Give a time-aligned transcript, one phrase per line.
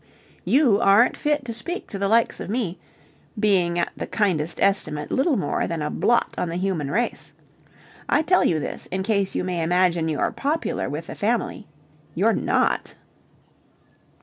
[0.45, 2.79] You aren't fit to speak to the likes of me,
[3.39, 7.33] being at the kindest estimate little more than a blot on the human race.
[8.09, 11.67] I tell you this in case you may imagine you're popular with the Family.
[12.15, 12.95] You're not.